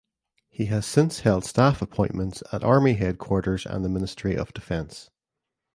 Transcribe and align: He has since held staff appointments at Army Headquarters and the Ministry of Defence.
He 0.49 0.65
has 0.65 0.87
since 0.87 1.19
held 1.19 1.45
staff 1.45 1.79
appointments 1.79 2.41
at 2.51 2.63
Army 2.63 2.93
Headquarters 2.95 3.67
and 3.67 3.85
the 3.85 3.89
Ministry 3.89 4.33
of 4.35 4.51
Defence. 4.51 5.11